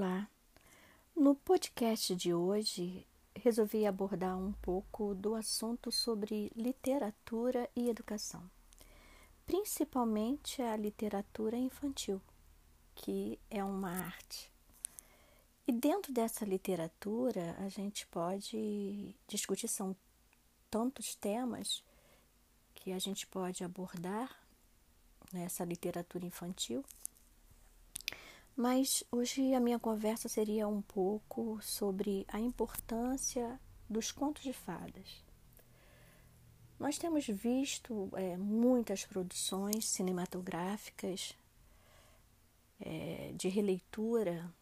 [0.00, 0.30] Olá!
[1.12, 3.04] No podcast de hoje,
[3.34, 8.48] resolvi abordar um pouco do assunto sobre literatura e educação,
[9.44, 12.22] principalmente a literatura infantil,
[12.94, 14.52] que é uma arte.
[15.66, 19.96] E dentro dessa literatura, a gente pode discutir, são
[20.70, 21.82] tantos temas
[22.72, 24.30] que a gente pode abordar
[25.32, 26.84] nessa literatura infantil
[28.58, 35.22] mas hoje a minha conversa seria um pouco sobre a importância dos contos de fadas.
[36.76, 41.36] Nós temos visto é, muitas produções cinematográficas
[42.80, 44.52] é, de releitura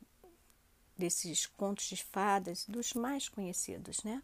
[0.95, 4.23] desses contos de fadas, dos mais conhecidos, né?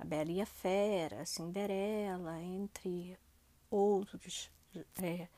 [0.00, 3.16] A Bela e a Fera, a Cinderela, entre
[3.70, 4.50] outros,
[5.00, 5.28] é,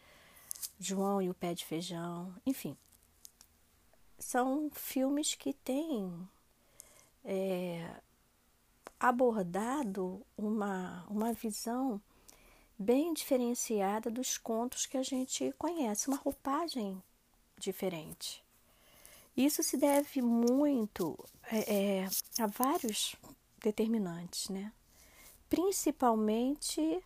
[0.79, 2.75] João e o Pé de Feijão, enfim
[4.21, 6.29] são filmes que têm
[7.25, 8.01] é,
[8.99, 12.01] abordado uma, uma visão
[12.79, 17.03] bem diferenciada dos contos que a gente conhece, uma roupagem
[17.59, 18.45] diferente.
[19.37, 21.19] Isso se deve muito
[21.51, 23.17] é, é a vários
[23.59, 24.73] determinantes, né?
[25.51, 27.03] principalmente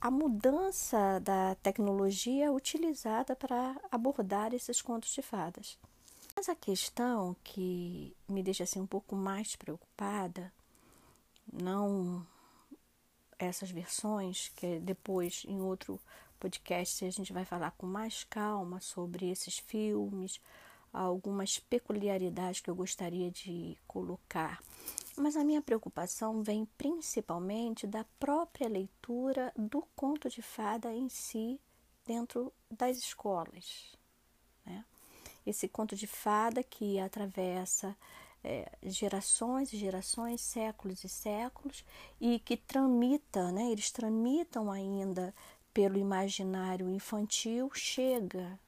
[0.00, 5.76] a mudança da tecnologia utilizada para abordar esses contos de fadas.
[6.36, 10.52] Mas a questão que me deixa assim um pouco mais preocupada,
[11.50, 12.26] não
[13.38, 15.98] essas versões, que depois em outro
[16.38, 20.38] podcast a gente vai falar com mais calma sobre esses filmes,
[20.92, 24.62] algumas peculiaridades que eu gostaria de colocar.
[25.16, 31.58] Mas a minha preocupação vem principalmente da própria leitura do conto de fada em si
[32.04, 33.96] dentro das escolas.
[34.64, 34.84] Né?
[35.46, 37.96] Esse conto de fada que atravessa
[38.42, 41.84] é, gerações e gerações, séculos e séculos,
[42.20, 45.34] e que tramita, né, eles tramitam ainda
[45.72, 48.58] pelo imaginário infantil, chega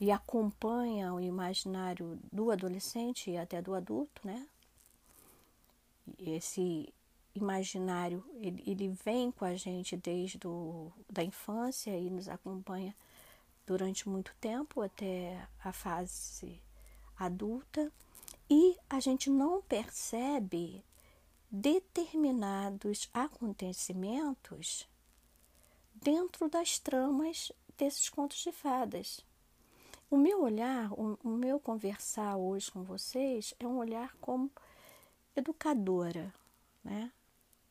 [0.00, 4.46] e acompanha o imaginário do adolescente e até do adulto, né?
[6.18, 6.92] Esse
[7.34, 12.96] imaginário, ele, ele vem com a gente desde do, da infância e nos acompanha
[13.70, 16.60] durante muito tempo até a fase
[17.16, 17.92] adulta
[18.50, 20.84] e a gente não percebe
[21.48, 24.88] determinados acontecimentos
[25.94, 29.24] dentro das tramas desses contos de fadas.
[30.10, 34.50] O meu olhar, o, meu conversar hoje com vocês é um olhar como
[35.36, 36.34] educadora,
[36.82, 37.12] né?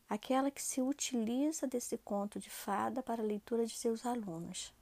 [0.08, 4.72] Aquela que se utiliza desse conto de fada para a leitura de seus alunos.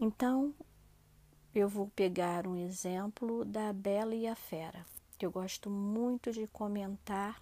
[0.00, 0.52] Então,
[1.54, 4.84] eu vou pegar um exemplo da Bela e a Fera,
[5.16, 7.40] que eu gosto muito de comentar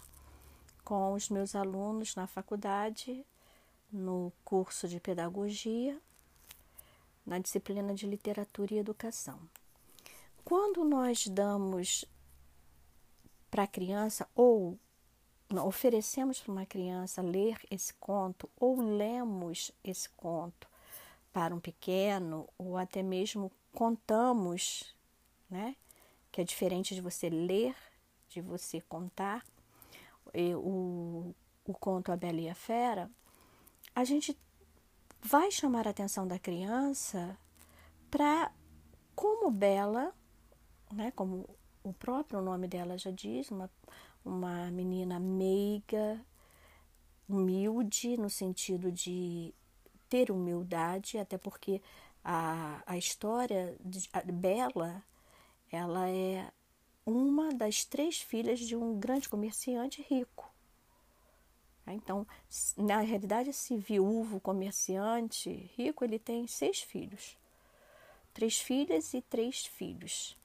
[0.83, 3.25] com os meus alunos na faculdade,
[3.91, 5.99] no curso de pedagogia,
[7.25, 9.39] na disciplina de literatura e educação.
[10.45, 12.05] Quando nós damos
[13.49, 14.77] para a criança ou
[15.65, 20.72] oferecemos para uma criança ler esse conto ou lemos esse conto
[21.33, 24.95] para um pequeno, ou até mesmo contamos,
[25.49, 25.75] né?
[26.31, 27.75] Que é diferente de você ler,
[28.29, 29.43] de você contar.
[30.55, 31.33] o,
[31.65, 33.09] o conto A Bela e a Fera,
[33.95, 34.37] a gente
[35.21, 37.37] vai chamar a atenção da criança
[38.11, 38.51] para
[39.15, 40.13] como Bela,
[40.91, 41.49] né, como
[41.83, 43.69] o próprio nome dela já diz, uma,
[44.23, 46.23] uma menina meiga,
[47.27, 49.53] humilde, no sentido de
[50.13, 51.81] ter humildade, até porque
[52.23, 55.03] a, a história de a Bela,
[55.71, 56.51] ela é
[57.03, 60.53] uma das três filhas de um grande comerciante rico.
[61.87, 62.27] Então,
[62.77, 67.35] na realidade, esse viúvo comerciante rico, ele tem seis filhos.
[68.35, 70.37] Três filhas e três filhos.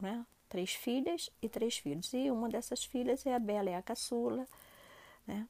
[0.00, 0.24] Né?
[0.48, 2.14] Três filhas e três filhos.
[2.14, 4.48] E uma dessas filhas é a Bela, é a caçula.
[5.26, 5.46] Né?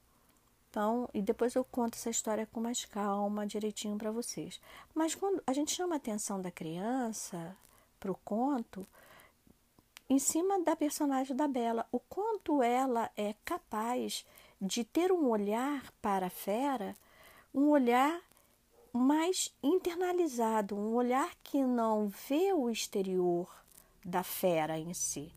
[0.77, 4.61] Então, e depois eu conto essa história com mais calma, direitinho para vocês.
[4.93, 7.57] Mas quando a gente chama a atenção da criança
[7.99, 8.85] para o conto,
[10.07, 14.23] em cima da personagem da Bela, o quanto ela é capaz
[14.61, 16.95] de ter um olhar para a fera,
[17.51, 18.21] um olhar
[18.93, 23.49] mais internalizado, um olhar que não vê o exterior
[24.05, 25.33] da fera em si,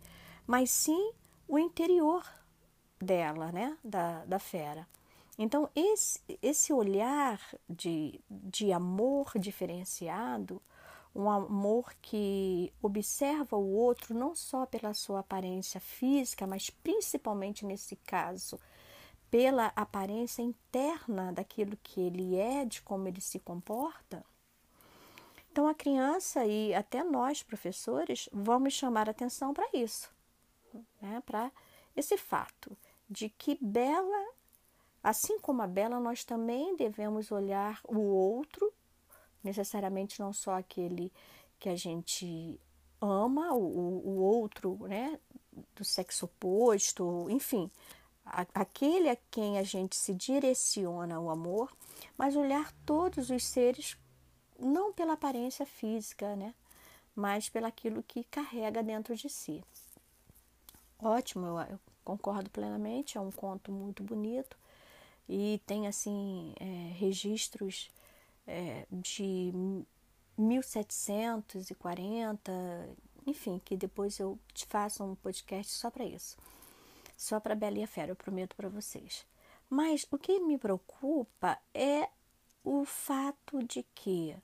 [0.46, 1.14] mas sim
[1.48, 2.31] o interior
[3.00, 4.87] dela, né, da, da fera.
[5.42, 10.60] Então, esse, esse olhar de, de amor diferenciado,
[11.14, 17.96] um amor que observa o outro não só pela sua aparência física, mas principalmente nesse
[17.96, 18.60] caso,
[19.31, 24.22] pela aparência interna daquilo que ele é, de como ele se comporta.
[25.50, 30.14] Então a criança e até nós, professores, vamos chamar atenção para isso,
[31.00, 31.22] né?
[31.25, 31.50] para
[31.96, 32.76] esse fato
[33.08, 34.34] de que Bela,
[35.02, 38.73] assim como a Bela, nós também devemos olhar o outro
[39.43, 41.12] necessariamente não só aquele
[41.58, 42.61] que a gente
[43.00, 45.19] ama, o, o outro, né,
[45.75, 47.70] do sexo oposto, enfim,
[48.25, 51.75] a, aquele a quem a gente se direciona o amor,
[52.17, 53.97] mas olhar todos os seres
[54.58, 56.55] não pela aparência física, né,
[57.14, 59.64] mas pelaquilo que carrega dentro de si.
[60.99, 64.56] Ótimo, eu, eu concordo plenamente, é um conto muito bonito
[65.28, 67.90] e tem assim é, registros
[68.46, 69.52] é, de
[70.37, 72.52] 1740,
[73.26, 76.37] enfim, que depois eu te faça um podcast só para isso.
[77.17, 79.26] Só para Bela e a Fera, eu prometo para vocês.
[79.69, 82.08] Mas o que me preocupa é
[82.64, 84.37] o fato de que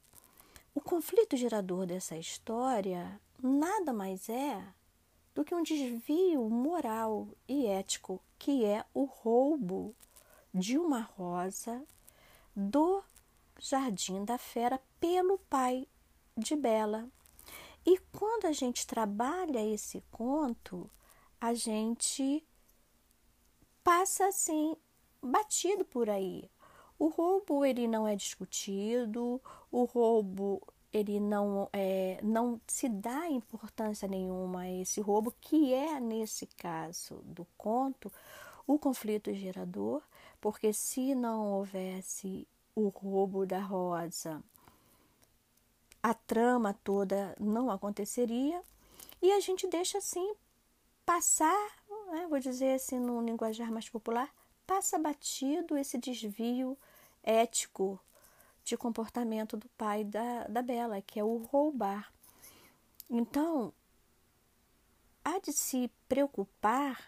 [0.75, 4.63] o conflito gerador dessa história nada mais é
[5.35, 9.95] do que um desvio moral e ético, que é o roubo
[10.57, 11.85] de uma rosa
[12.55, 13.03] do
[13.59, 15.87] Jardim da Fera pelo pai
[16.35, 17.07] de Bela.
[17.85, 20.91] E quando a gente trabalha esse conto,
[21.39, 22.43] a gente
[23.85, 24.75] passa assim
[25.23, 26.51] batido por aí.
[26.99, 34.09] O roubo ele não é discutido, o roubo ele não é, não se dá importância
[34.09, 38.11] nenhuma a esse roubo que é nesse caso do conto
[38.67, 40.03] o conflito gerador,
[40.47, 44.41] porque se não houvesse o roubo da rosa,
[46.01, 48.63] a trama toda não aconteceria
[49.21, 50.37] e a gente deixa assim
[51.05, 51.69] passar,
[52.13, 54.33] né, vou dizer assim no linguajar mais popular,
[54.65, 56.79] passa batido esse desvio
[57.25, 57.99] ético
[58.63, 62.13] de comportamento do pai da, da Bela, que é o roubar.
[63.11, 63.75] Então,
[65.25, 67.05] há de se preocupar,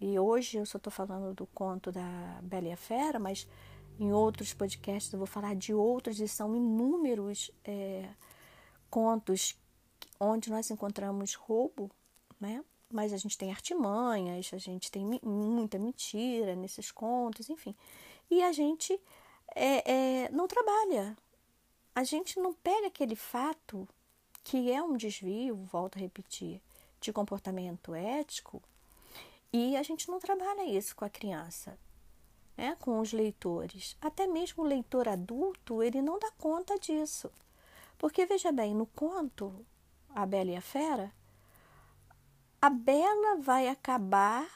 [0.00, 3.48] e hoje eu só estou falando do conto da Bela e a Fera, mas
[3.98, 8.08] em outros podcasts eu vou falar de outros e são inúmeros é,
[8.90, 9.58] contos
[10.20, 11.90] onde nós encontramos roubo,
[12.38, 12.62] né?
[12.92, 17.74] Mas a gente tem artimanhas, a gente tem muita mentira nesses contos, enfim.
[18.30, 19.00] E a gente
[19.54, 21.16] é, é, não trabalha.
[21.94, 23.88] A gente não pega aquele fato
[24.44, 26.60] que é um desvio, volto a repetir,
[27.00, 28.62] de comportamento ético,
[29.52, 31.78] e a gente não trabalha isso com a criança
[32.56, 33.96] né, com os leitores.
[34.00, 37.30] Até mesmo o leitor adulto, ele não dá conta disso.
[37.98, 39.64] Porque, veja bem, no conto
[40.14, 41.12] A Bela e a Fera,
[42.60, 44.46] a Bela vai acabar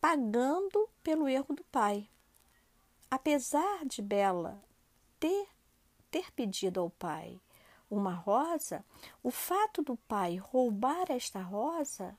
[0.00, 2.08] pagando pelo erro do pai.
[3.10, 4.62] Apesar de Bela
[5.18, 5.48] ter,
[6.10, 7.40] ter pedido ao pai
[7.90, 8.84] uma rosa,
[9.22, 12.16] o fato do pai roubar esta rosa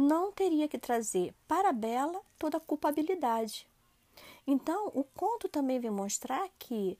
[0.00, 3.66] não teria que trazer para Bela toda a culpabilidade.
[4.46, 6.98] Então, o conto também vem mostrar que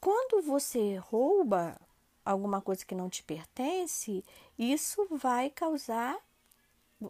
[0.00, 1.80] quando você rouba
[2.24, 4.24] alguma coisa que não te pertence,
[4.58, 6.18] isso vai causar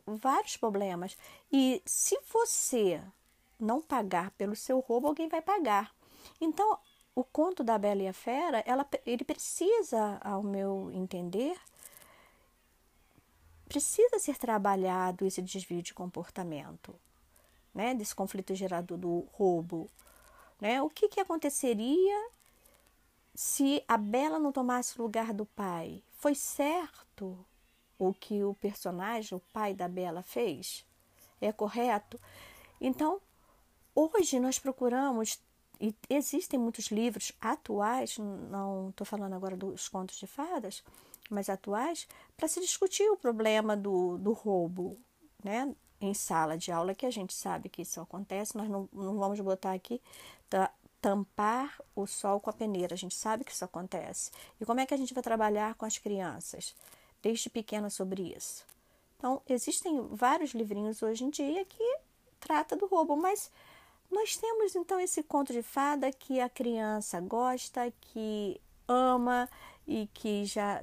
[0.06, 1.16] vários problemas.
[1.50, 3.02] E se você
[3.58, 5.94] não pagar pelo seu roubo, alguém vai pagar.
[6.40, 6.78] Então,
[7.14, 11.58] o conto da Bela e a Fera, ela, ele precisa, ao meu entender,
[13.68, 16.94] precisa ser trabalhado esse desvio de comportamento
[17.76, 19.88] né, desse conflito gerado do roubo.
[20.58, 20.80] Né?
[20.80, 22.30] O que, que aconteceria
[23.35, 26.02] se a Bela não tomasse o lugar do pai?
[26.14, 27.38] Foi certo
[27.99, 30.87] o que o personagem, o pai da Bela, fez?
[31.38, 32.18] É correto?
[32.80, 33.20] Então,
[33.94, 35.38] hoje nós procuramos,
[35.78, 40.82] e existem muitos livros atuais, não estou falando agora dos contos de fadas,
[41.30, 42.06] mas atuais,
[42.37, 44.99] para se discutir o problema do, do roubo,
[45.42, 45.75] né?
[46.00, 49.40] em sala de aula, que a gente sabe que isso acontece, nós não, não vamos
[49.40, 50.00] botar aqui
[51.00, 54.30] tampar o sol com a peneira, a gente sabe que isso acontece.
[54.61, 56.75] E como é que a gente vai trabalhar com as crianças
[57.23, 58.64] desde pequena sobre isso?
[59.16, 61.99] Então, existem vários livrinhos hoje em dia que
[62.40, 63.50] trata do roubo, mas
[64.11, 69.49] nós temos então esse conto de fada que a criança gosta, que ama
[69.87, 70.83] e que já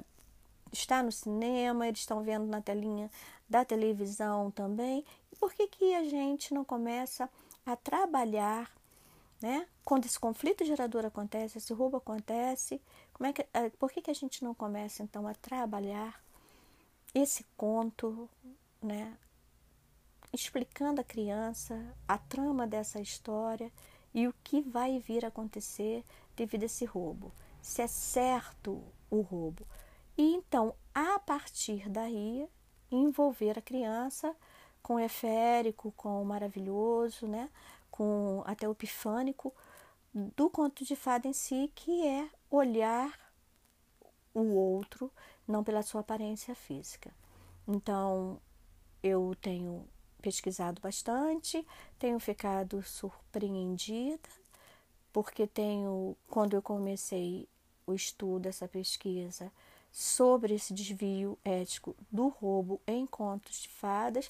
[0.78, 3.10] está no cinema, eles estão vendo na telinha
[3.48, 5.04] da televisão também.
[5.32, 7.28] E por que, que a gente não começa
[7.64, 8.70] a trabalhar,
[9.40, 9.66] né?
[9.84, 12.80] Quando esse conflito gerador acontece, esse roubo acontece,
[13.12, 16.20] Como é que, eh, por que, que a gente não começa então a trabalhar
[17.14, 18.28] esse conto,
[18.82, 19.16] né?
[20.32, 23.70] Explicando à criança a trama dessa história
[24.12, 26.04] e o que vai vir acontecer
[26.36, 27.32] devido a esse roubo.
[27.62, 29.64] Se é certo o roubo.
[30.16, 32.48] E então, a partir daí,
[32.90, 34.34] envolver a criança
[34.82, 37.50] com o eférico, com o maravilhoso, né?
[37.90, 39.54] com até o epifânico
[40.12, 43.32] do conto de fada em si, que é olhar
[44.34, 45.12] o outro
[45.46, 47.14] não pela sua aparência física.
[47.68, 48.40] Então,
[49.00, 49.88] eu tenho
[50.20, 51.64] pesquisado bastante,
[51.96, 54.28] tenho ficado surpreendida,
[55.12, 57.48] porque tenho, quando eu comecei
[57.86, 59.52] o estudo, essa pesquisa,
[59.94, 64.28] sobre esse desvio ético do roubo em contos de fadas,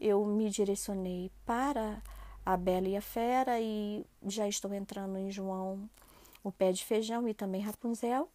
[0.00, 2.02] eu me direcionei para
[2.44, 5.88] a Bela e a Fera e já estou entrando em João,
[6.42, 8.28] o Pé de Feijão e também Rapunzel.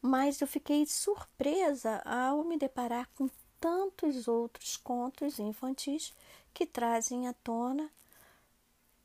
[0.00, 3.28] Mas eu fiquei surpresa ao me deparar com
[3.60, 6.14] tantos outros contos infantis
[6.54, 7.90] que trazem à tona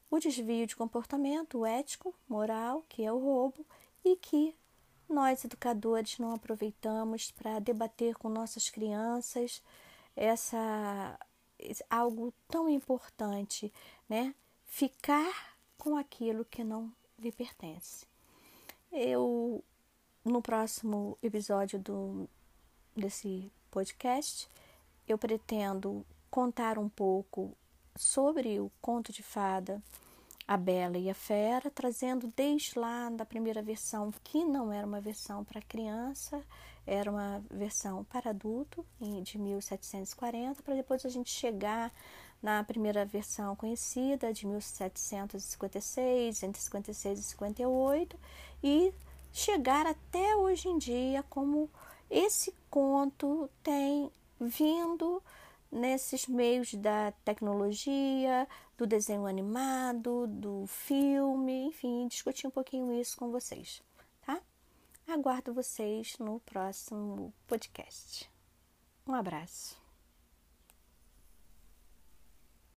[0.09, 3.65] o desvio de comportamento ético, moral, que é o roubo,
[4.05, 4.55] e que
[5.09, 9.61] nós educadores não aproveitamos para debater com nossas crianças
[10.15, 11.19] essa
[11.89, 13.71] algo tão importante,
[14.09, 14.35] né?
[14.65, 18.05] Ficar com aquilo que não lhe pertence.
[18.91, 19.63] Eu
[20.25, 22.29] no próximo episódio do
[22.95, 24.47] desse podcast,
[25.07, 27.55] eu pretendo contar um pouco
[27.95, 29.81] sobre o conto de fada
[30.47, 34.99] a Bela e a Fera, trazendo desde lá da primeira versão, que não era uma
[34.99, 36.43] versão para criança,
[36.85, 41.91] era uma versão para adulto, de 1740, para depois a gente chegar
[42.41, 48.19] na primeira versão conhecida, de 1756, entre 56 e 58,
[48.61, 48.93] e
[49.31, 51.69] chegar até hoje em dia como
[52.09, 55.23] esse conto tem vindo
[55.73, 63.31] nesses meios da tecnologia, do desenho animado, do filme, enfim, discutir um pouquinho isso com
[63.31, 63.81] vocês,
[64.25, 64.39] tá?
[65.07, 68.29] Aguardo vocês no próximo podcast.
[69.05, 69.82] Um abraço.